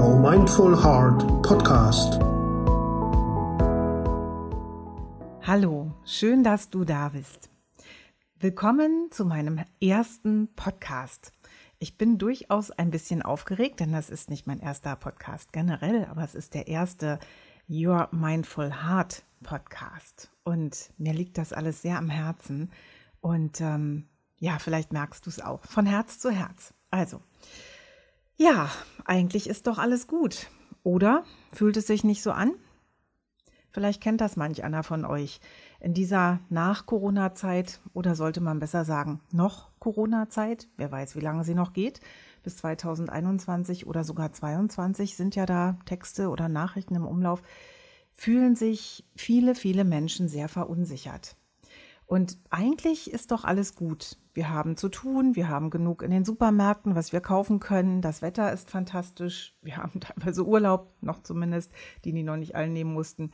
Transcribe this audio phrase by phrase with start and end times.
[0.00, 2.18] Your Mindful Heart Podcast.
[5.46, 7.50] Hallo, schön, dass du da bist.
[8.38, 11.32] Willkommen zu meinem ersten Podcast.
[11.78, 16.24] Ich bin durchaus ein bisschen aufgeregt, denn das ist nicht mein erster Podcast generell, aber
[16.24, 17.18] es ist der erste
[17.68, 20.30] Your Mindful Heart Podcast.
[20.44, 22.72] Und mir liegt das alles sehr am Herzen.
[23.20, 24.06] Und ähm,
[24.38, 25.62] ja, vielleicht merkst du es auch.
[25.66, 26.72] Von Herz zu Herz.
[26.90, 27.20] Also,
[28.40, 28.70] ja,
[29.04, 30.48] eigentlich ist doch alles gut.
[30.82, 32.54] Oder fühlt es sich nicht so an?
[33.68, 35.40] Vielleicht kennt das manch einer von euch.
[35.78, 41.54] In dieser Nach-Corona-Zeit oder sollte man besser sagen, noch Corona-Zeit, wer weiß, wie lange sie
[41.54, 42.00] noch geht,
[42.42, 47.42] bis 2021 oder sogar 2022 sind ja da Texte oder Nachrichten im Umlauf,
[48.10, 51.36] fühlen sich viele, viele Menschen sehr verunsichert.
[52.10, 54.18] Und eigentlich ist doch alles gut.
[54.34, 58.02] Wir haben zu tun, wir haben genug in den Supermärkten, was wir kaufen können.
[58.02, 59.54] Das Wetter ist fantastisch.
[59.62, 61.70] Wir haben teilweise Urlaub, noch zumindest,
[62.04, 63.30] die die noch nicht alle nehmen mussten.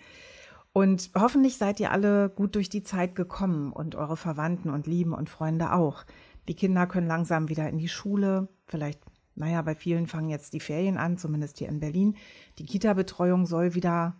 [0.75, 5.15] Und hoffentlich seid ihr alle gut durch die Zeit gekommen und eure Verwandten und Lieben
[5.15, 6.05] und Freunde auch.
[6.47, 8.49] Die Kinder können langsam wieder in die Schule.
[8.67, 9.01] Vielleicht,
[9.37, 12.15] naja, bei vielen fangen jetzt die Ferien an, zumindest hier in Berlin.
[12.59, 14.17] Die Kita-Betreuung soll wieder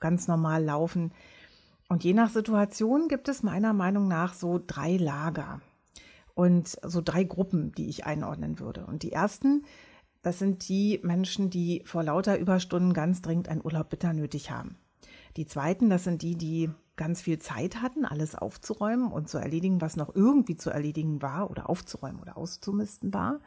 [0.00, 1.12] ganz normal laufen.
[1.88, 5.62] Und je nach Situation gibt es meiner Meinung nach so drei Lager
[6.34, 8.84] und so drei Gruppen, die ich einordnen würde.
[8.86, 9.64] Und die ersten,
[10.22, 14.76] das sind die Menschen, die vor lauter Überstunden ganz dringend einen Urlaub bitter nötig haben.
[15.38, 19.80] Die zweiten, das sind die, die ganz viel Zeit hatten, alles aufzuräumen und zu erledigen,
[19.80, 23.40] was noch irgendwie zu erledigen war oder aufzuräumen oder auszumisten war.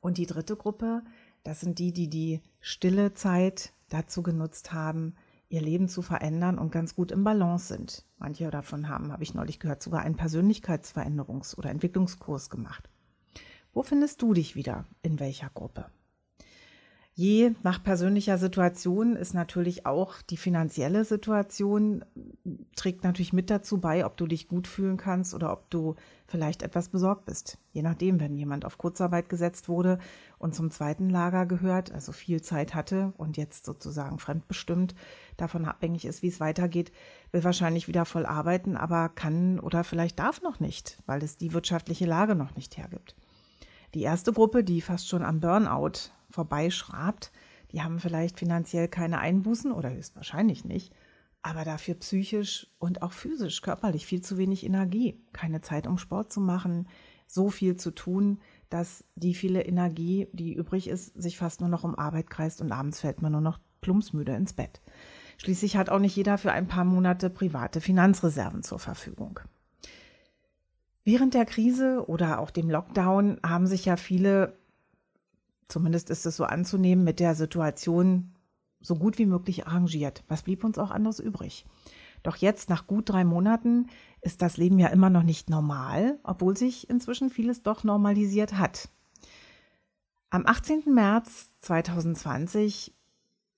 [0.00, 1.02] Und die dritte Gruppe,
[1.42, 5.14] das sind die, die die stille Zeit dazu genutzt haben,
[5.48, 8.06] ihr Leben zu verändern und ganz gut im Balance sind.
[8.18, 12.88] Manche davon haben, habe ich neulich gehört, sogar einen Persönlichkeitsveränderungs- oder Entwicklungskurs gemacht.
[13.72, 14.86] Wo findest du dich wieder?
[15.02, 15.86] In welcher Gruppe?
[17.20, 22.04] Je nach persönlicher Situation ist natürlich auch die finanzielle Situation,
[22.76, 26.62] trägt natürlich mit dazu bei, ob du dich gut fühlen kannst oder ob du vielleicht
[26.62, 27.58] etwas besorgt bist.
[27.72, 29.98] Je nachdem, wenn jemand auf Kurzarbeit gesetzt wurde
[30.38, 34.94] und zum zweiten Lager gehört, also viel Zeit hatte und jetzt sozusagen fremdbestimmt
[35.36, 36.92] davon abhängig ist, wie es weitergeht,
[37.32, 41.52] will wahrscheinlich wieder voll arbeiten, aber kann oder vielleicht darf noch nicht, weil es die
[41.52, 43.16] wirtschaftliche Lage noch nicht hergibt.
[43.94, 47.32] Die erste Gruppe, die fast schon am Burnout vorbeischrabt,
[47.72, 50.92] die haben vielleicht finanziell keine Einbußen oder höchstwahrscheinlich nicht,
[51.42, 56.32] aber dafür psychisch und auch physisch, körperlich viel zu wenig Energie, keine Zeit, um Sport
[56.32, 56.88] zu machen,
[57.26, 58.40] so viel zu tun,
[58.70, 62.72] dass die viele Energie, die übrig ist, sich fast nur noch um Arbeit kreist und
[62.72, 64.80] abends fällt man nur noch plumpsmüde ins Bett.
[65.36, 69.40] Schließlich hat auch nicht jeder für ein paar Monate private Finanzreserven zur Verfügung.
[71.04, 74.58] Während der Krise oder auch dem Lockdown haben sich ja viele
[75.68, 78.34] zumindest ist es so anzunehmen, mit der Situation
[78.80, 80.24] so gut wie möglich arrangiert.
[80.28, 81.64] Was blieb uns auch anderes übrig?
[82.22, 83.86] Doch jetzt, nach gut drei Monaten,
[84.20, 88.88] ist das Leben ja immer noch nicht normal, obwohl sich inzwischen vieles doch normalisiert hat.
[90.30, 90.82] Am 18.
[90.92, 92.94] März 2020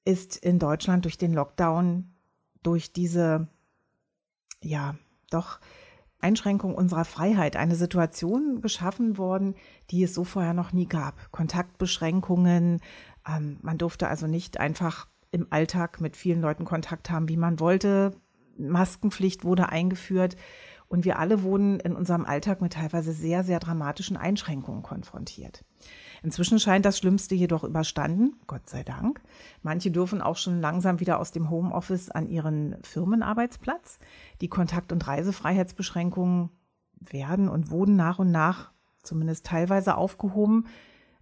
[0.04, 2.14] ist in Deutschland durch den Lockdown,
[2.62, 3.48] durch diese,
[4.62, 4.96] ja,
[5.30, 5.60] doch
[6.20, 9.54] Einschränkung unserer Freiheit eine Situation geschaffen worden,
[9.90, 11.30] die es so vorher noch nie gab.
[11.32, 12.80] Kontaktbeschränkungen.
[13.28, 17.60] Ähm, man durfte also nicht einfach im Alltag mit vielen Leuten Kontakt haben, wie man
[17.60, 18.12] wollte.
[18.56, 20.36] Maskenpflicht wurde eingeführt.
[20.88, 25.64] Und wir alle wurden in unserem Alltag mit teilweise sehr, sehr dramatischen Einschränkungen konfrontiert.
[26.22, 29.20] Inzwischen scheint das Schlimmste jedoch überstanden, Gott sei Dank.
[29.62, 33.98] Manche dürfen auch schon langsam wieder aus dem Homeoffice an ihren Firmenarbeitsplatz.
[34.40, 36.50] Die Kontakt- und Reisefreiheitsbeschränkungen
[37.00, 38.72] werden und wurden nach und nach
[39.02, 40.66] zumindest teilweise aufgehoben.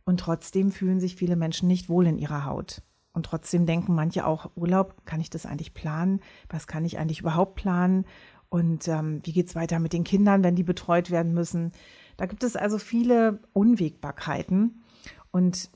[0.05, 2.83] Und trotzdem fühlen sich viele Menschen nicht wohl in ihrer Haut.
[3.13, 6.21] Und trotzdem denken manche auch, Urlaub, kann ich das eigentlich planen?
[6.49, 8.05] Was kann ich eigentlich überhaupt planen?
[8.49, 11.73] Und ähm, wie geht's weiter mit den Kindern, wenn die betreut werden müssen?
[12.17, 14.83] Da gibt es also viele Unwägbarkeiten.
[15.31, 15.71] Und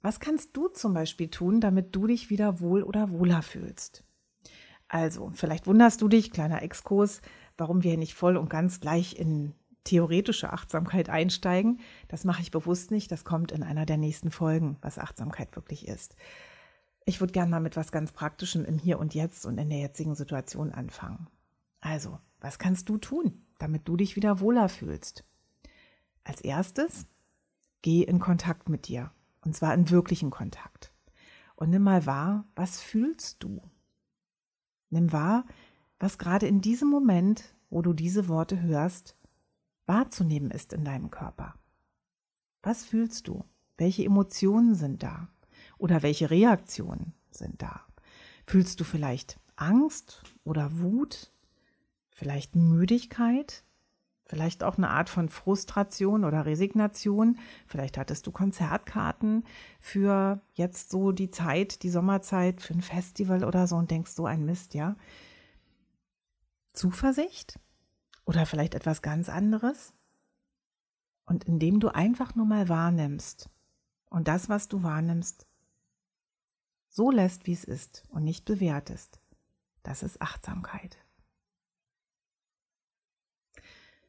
[0.00, 4.04] was kannst du zum Beispiel tun, damit du dich wieder wohl oder wohler fühlst?
[4.88, 7.22] Also, vielleicht wunderst du dich, kleiner Exkurs,
[7.56, 9.54] warum wir nicht voll und ganz gleich in
[9.84, 11.80] theoretische Achtsamkeit einsteigen.
[12.08, 13.10] Das mache ich bewusst nicht.
[13.10, 16.14] Das kommt in einer der nächsten Folgen, was Achtsamkeit wirklich ist.
[17.04, 19.78] Ich würde gerne mal mit was ganz Praktischem im Hier und Jetzt und in der
[19.78, 21.26] jetzigen Situation anfangen.
[21.80, 25.24] Also, was kannst du tun, damit du dich wieder wohler fühlst?
[26.22, 27.06] Als erstes,
[27.82, 29.10] Geh in Kontakt mit dir.
[29.44, 30.92] Und zwar in wirklichen Kontakt.
[31.56, 33.60] Und nimm mal wahr, was fühlst du?
[34.90, 35.44] Nimm wahr,
[35.98, 39.16] was gerade in diesem Moment, wo du diese Worte hörst,
[39.86, 41.54] wahrzunehmen ist in deinem Körper.
[42.62, 43.44] Was fühlst du?
[43.76, 45.28] Welche Emotionen sind da?
[45.78, 47.80] Oder welche Reaktionen sind da?
[48.46, 51.32] Fühlst du vielleicht Angst oder Wut?
[52.10, 53.64] Vielleicht Müdigkeit?
[54.32, 57.38] Vielleicht auch eine Art von Frustration oder Resignation.
[57.66, 59.44] Vielleicht hattest du Konzertkarten
[59.78, 64.24] für jetzt so die Zeit, die Sommerzeit, für ein Festival oder so und denkst so
[64.24, 64.96] ein Mist, ja.
[66.72, 67.60] Zuversicht?
[68.24, 69.92] Oder vielleicht etwas ganz anderes?
[71.26, 73.50] Und indem du einfach nur mal wahrnimmst
[74.08, 75.46] und das, was du wahrnimmst,
[76.88, 79.20] so lässt, wie es ist und nicht bewertest,
[79.82, 80.96] das ist Achtsamkeit.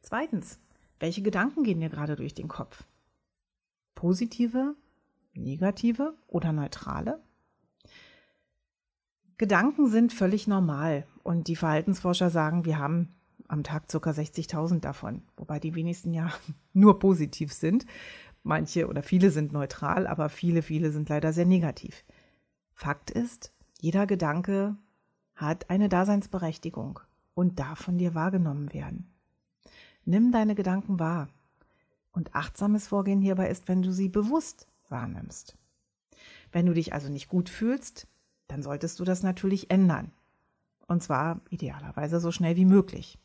[0.03, 0.59] Zweitens,
[0.99, 2.83] welche Gedanken gehen dir gerade durch den Kopf?
[3.95, 4.75] Positive,
[5.33, 7.23] negative oder neutrale?
[9.37, 13.15] Gedanken sind völlig normal und die Verhaltensforscher sagen, wir haben
[13.47, 13.97] am Tag ca.
[13.97, 16.33] 60.000 davon, wobei die wenigsten ja
[16.73, 17.85] nur positiv sind.
[18.43, 22.03] Manche oder viele sind neutral, aber viele, viele sind leider sehr negativ.
[22.73, 24.75] Fakt ist, jeder Gedanke
[25.33, 26.99] hat eine Daseinsberechtigung
[27.35, 29.12] und darf von dir wahrgenommen werden.
[30.05, 31.29] Nimm deine Gedanken wahr.
[32.11, 35.57] Und achtsames Vorgehen hierbei ist, wenn du sie bewusst wahrnimmst.
[36.51, 38.07] Wenn du dich also nicht gut fühlst,
[38.47, 40.11] dann solltest du das natürlich ändern.
[40.87, 43.17] Und zwar idealerweise so schnell wie möglich.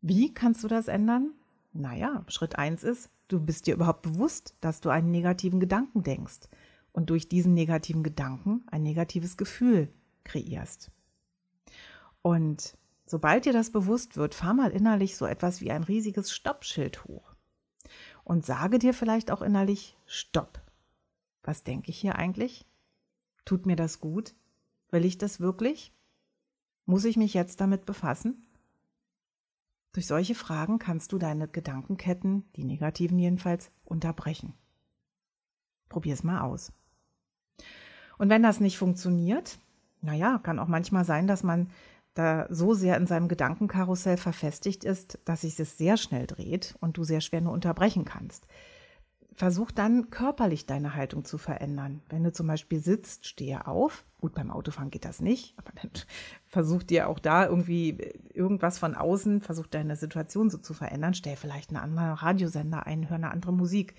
[0.00, 1.32] Wie kannst du das ändern?
[1.72, 6.48] Naja, Schritt eins ist, du bist dir überhaupt bewusst, dass du einen negativen Gedanken denkst
[6.92, 9.92] und durch diesen negativen Gedanken ein negatives Gefühl
[10.22, 10.90] kreierst.
[12.22, 17.04] Und sobald dir das bewusst wird, fahr mal innerlich so etwas wie ein riesiges Stoppschild
[17.04, 17.34] hoch
[18.24, 20.60] und sage dir vielleicht auch innerlich Stopp.
[21.42, 22.66] Was denke ich hier eigentlich?
[23.44, 24.34] Tut mir das gut?
[24.90, 25.92] Will ich das wirklich?
[26.86, 28.46] Muss ich mich jetzt damit befassen?
[29.92, 34.54] Durch solche Fragen kannst du deine Gedankenketten, die negativen jedenfalls, unterbrechen.
[35.88, 36.72] Probier es mal aus.
[38.18, 39.58] Und wenn das nicht funktioniert,
[40.00, 41.70] naja, kann auch manchmal sein, dass man
[42.14, 46.96] da so sehr in seinem Gedankenkarussell verfestigt ist, dass sich es sehr schnell dreht und
[46.96, 48.46] du sehr schwer nur unterbrechen kannst.
[49.32, 52.02] Versuch dann körperlich deine Haltung zu verändern.
[52.08, 54.04] Wenn du zum Beispiel sitzt, stehe auf.
[54.20, 55.90] Gut, beim Autofahren geht das nicht, aber dann
[56.46, 57.98] versuch dir auch da irgendwie
[58.32, 61.14] irgendwas von außen, versuch deine Situation so zu verändern.
[61.14, 63.96] Stell vielleicht einen anderen Radiosender ein, hör eine andere Musik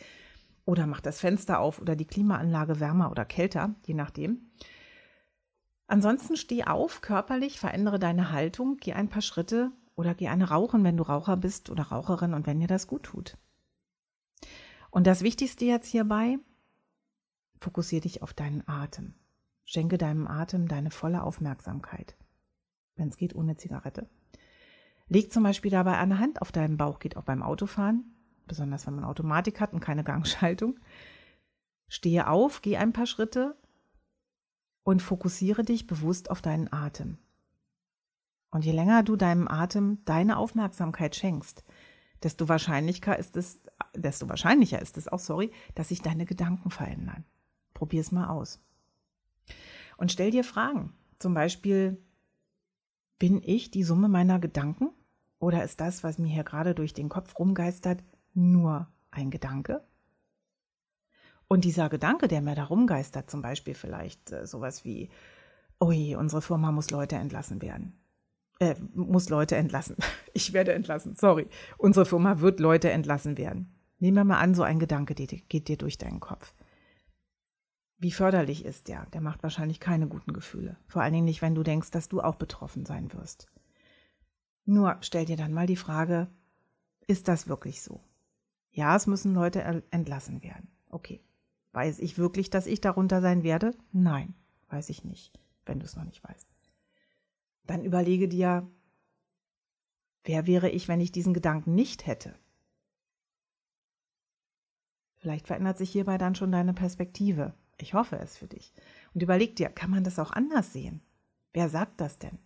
[0.63, 4.39] oder mach das Fenster auf oder die Klimaanlage wärmer oder kälter, je nachdem.
[5.87, 10.83] Ansonsten steh auf, körperlich, verändere deine Haltung, geh ein paar Schritte oder geh eine rauchen,
[10.83, 13.37] wenn du Raucher bist oder Raucherin und wenn dir das gut tut.
[14.89, 16.39] Und das Wichtigste jetzt hierbei,
[17.59, 19.13] fokussiere dich auf deinen Atem.
[19.63, 22.15] Schenke deinem Atem deine volle Aufmerksamkeit.
[22.95, 24.09] Wenn es geht, ohne Zigarette.
[25.07, 28.15] Leg zum Beispiel dabei eine Hand auf deinen Bauch, geht auch beim Autofahren
[28.47, 30.79] besonders wenn man Automatik hat und keine Gangschaltung.
[31.87, 33.55] Stehe auf, geh ein paar Schritte
[34.85, 37.17] und fokussiere dich bewusst auf deinen Atem.
[38.51, 41.65] Und je länger du deinem Atem deine Aufmerksamkeit schenkst,
[42.23, 43.59] desto wahrscheinlicher ist es,
[43.93, 47.25] desto wahrscheinlicher ist es auch, sorry, dass sich deine Gedanken verändern.
[47.73, 48.61] Probier es mal aus.
[49.97, 50.93] Und stell dir Fragen.
[51.17, 51.97] Zum Beispiel,
[53.17, 54.91] bin ich die Summe meiner Gedanken?
[55.39, 58.03] Oder ist das, was mir hier gerade durch den Kopf rumgeistert,
[58.33, 59.83] nur ein Gedanke.
[61.47, 65.09] Und dieser Gedanke, der mir da rumgeistert, zum Beispiel vielleicht äh, sowas wie,
[65.81, 67.99] ui, unsere Firma muss Leute entlassen werden.
[68.59, 69.97] Äh, muss Leute entlassen.
[70.37, 71.47] Ich werde entlassen, sorry.
[71.78, 73.73] Unsere Firma wird Leute entlassen werden.
[73.99, 76.54] Nehmen wir mal an, so ein Gedanke geht dir durch deinen Kopf.
[77.97, 79.06] Wie förderlich ist der?
[79.14, 80.75] Der macht wahrscheinlich keine guten Gefühle.
[80.87, 83.47] Vor allen Dingen nicht, wenn du denkst, dass du auch betroffen sein wirst.
[84.66, 86.28] Nur stell dir dann mal die Frage,
[87.07, 88.02] ist das wirklich so?
[88.71, 89.61] Ja, es müssen Leute
[89.92, 90.68] entlassen werden.
[90.90, 91.24] Okay.
[91.75, 93.75] Weiß ich wirklich, dass ich darunter sein werde?
[93.91, 94.33] Nein,
[94.69, 96.47] weiß ich nicht, wenn du es noch nicht weißt.
[97.67, 98.65] Dann überlege dir,
[100.23, 102.33] wer wäre ich, wenn ich diesen Gedanken nicht hätte?
[105.17, 107.53] Vielleicht verändert sich hierbei dann schon deine Perspektive.
[107.77, 108.73] Ich hoffe es für dich.
[109.13, 111.01] Und überleg dir, kann man das auch anders sehen?
[111.51, 112.39] Wer sagt das denn?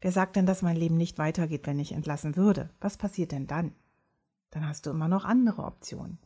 [0.00, 2.70] Wer sagt denn, dass mein Leben nicht weitergeht, wenn ich entlassen würde?
[2.80, 3.72] Was passiert denn dann?
[4.50, 6.18] dann hast du immer noch andere Optionen.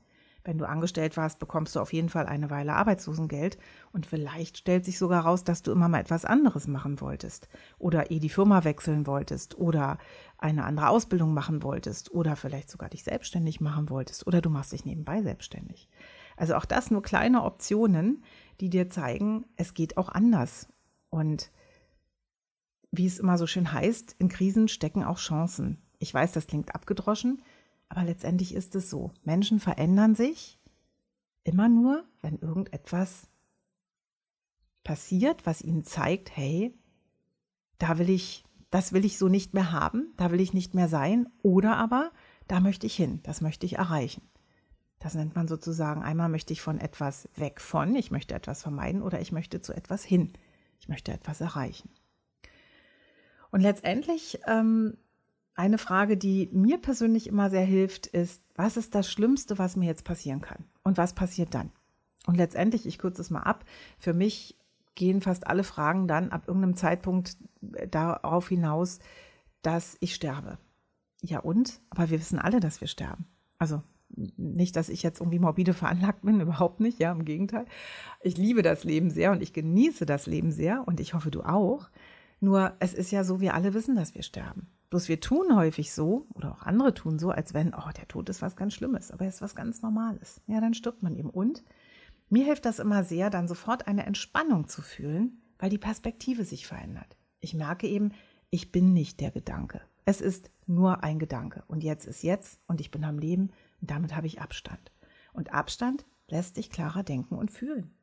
[0.49, 3.59] Wenn du angestellt warst, bekommst du auf jeden Fall eine Weile Arbeitslosengeld
[3.93, 8.11] und vielleicht stellt sich sogar raus, dass du immer mal etwas anderes machen wolltest oder
[8.11, 9.99] eh die Firma wechseln wolltest oder
[10.39, 14.73] eine andere Ausbildung machen wolltest oder vielleicht sogar dich selbstständig machen wolltest oder du machst
[14.73, 15.87] dich nebenbei selbstständig.
[16.39, 18.25] Also auch das nur kleine Optionen,
[18.63, 20.67] die dir zeigen, es geht auch anders.
[21.11, 21.51] Und
[22.91, 25.83] wie es immer so schön heißt, in Krisen stecken auch Chancen.
[25.99, 27.43] Ich weiß, das klingt abgedroschen,
[27.89, 29.13] aber letztendlich ist es so.
[29.25, 30.59] Menschen verändern sich
[31.45, 33.29] immer nur, wenn irgendetwas
[34.85, 36.79] passiert, was ihnen zeigt, hey,
[37.79, 40.89] da will ich, das will ich so nicht mehr haben, da will ich nicht mehr
[40.89, 42.11] sein, oder aber
[42.47, 44.23] da möchte ich hin, das möchte ich erreichen.
[44.99, 49.03] Das nennt man sozusagen, einmal möchte ich von etwas weg von, ich möchte etwas vermeiden
[49.03, 50.33] oder ich möchte zu etwas hin,
[50.81, 51.91] ich möchte etwas erreichen.
[53.51, 54.99] Und letztendlich ähm,
[55.59, 59.87] eine Frage, die mir persönlich immer sehr hilft, ist, was ist das Schlimmste, was mir
[59.87, 60.65] jetzt passieren kann?
[60.85, 61.73] Und was passiert dann?
[62.27, 63.65] Und letztendlich, ich kürze es mal ab,
[63.99, 64.57] für mich
[64.95, 67.37] gehen fast alle Fragen dann ab irgendeinem Zeitpunkt
[67.73, 69.01] äh, darauf hinaus,
[69.63, 70.59] dass ich sterbe.
[71.23, 71.81] Ja und?
[71.91, 73.27] Aber wir wissen alle, dass wir sterben.
[73.59, 73.83] Also
[74.37, 77.67] nicht, dass ich jetzt irgendwie morbide veranlagt bin, überhaupt nicht, ja, im Gegenteil.
[78.21, 81.43] Ich liebe das Leben sehr und ich genieße das Leben sehr und ich hoffe, du
[81.43, 81.89] auch.
[82.39, 84.69] Nur es ist ja so, wir alle wissen, dass wir sterben.
[84.91, 88.29] Bloß wir tun häufig so, oder auch andere tun so, als wenn, oh, der Tod
[88.29, 90.41] ist was ganz Schlimmes, aber er ist was ganz Normales.
[90.47, 91.31] Ja, dann stirbt man eben.
[91.31, 91.63] Und
[92.31, 96.67] mir hilft das immer sehr, dann sofort eine Entspannung zu fühlen, weil die Perspektive sich
[96.67, 97.17] verändert.
[97.41, 98.13] Ich merke eben,
[98.51, 99.83] ich bin nicht der Gedanke.
[100.07, 101.65] Es ist nur ein Gedanke.
[101.69, 104.91] Und jetzt ist jetzt und ich bin am Leben und damit habe ich Abstand.
[105.35, 107.95] Und Abstand lässt dich klarer denken und fühlen.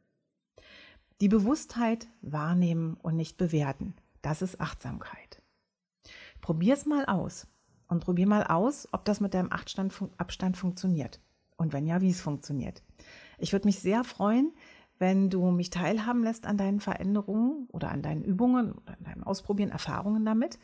[1.22, 5.25] Die Bewusstheit wahrnehmen und nicht bewerten, das ist Achtsamkeit.
[6.42, 7.48] Probier es mal aus
[7.88, 11.20] und probier mal aus, ob das mit deinem Abstand, Abstand funktioniert.
[11.58, 12.84] Und wenn ja, wie es funktioniert.
[13.38, 14.54] Ich würde mich sehr freuen,
[14.98, 19.24] wenn du mich teilhaben lässt an deinen Veränderungen oder an deinen Übungen oder an deinem
[19.24, 20.58] Ausprobieren, Erfahrungen damit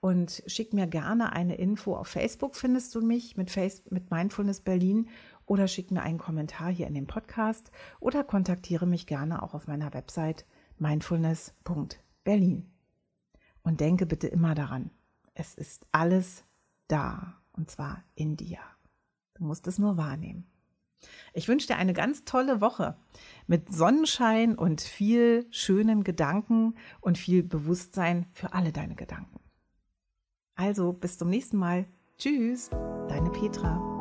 [0.00, 1.96] und schick mir gerne eine Info.
[1.96, 5.08] Auf Facebook findest du mich mit, Face mit Mindfulness Berlin
[5.46, 9.66] oder schick mir einen Kommentar hier in dem Podcast oder kontaktiere mich gerne auch auf
[9.66, 10.46] meiner Website
[10.78, 12.70] mindfulness.berlin.
[13.62, 14.90] Und denke bitte immer daran,
[15.34, 16.44] es ist alles
[16.88, 18.58] da und zwar in dir.
[19.34, 20.46] Du musst es nur wahrnehmen.
[21.32, 22.96] Ich wünsche dir eine ganz tolle Woche
[23.46, 29.40] mit Sonnenschein und viel schönen Gedanken und viel Bewusstsein für alle deine Gedanken.
[30.54, 31.86] Also bis zum nächsten Mal.
[32.16, 32.70] Tschüss,
[33.08, 33.93] deine Petra.